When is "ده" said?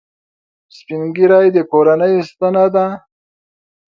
2.73-2.85